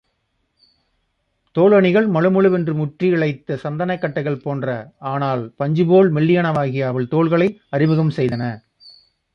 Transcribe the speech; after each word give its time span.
தோளணிகள் 1.55 2.07
மழுமழுவென்று 2.07 2.73
முற்றி 2.73 3.07
இழைத்த 3.07 3.59
சந்தனக் 3.63 4.01
கட்டைகள்போன்ற, 4.01 4.67
ஆனால் 5.11 5.43
பஞ்சுபோல் 5.59 6.11
மெல்லியனவாகிய 6.13 6.87
அவள் 6.87 7.07
தோள்களை 7.07 7.49
அறிமுகம் 7.69 8.13
செய்தன. 8.17 8.43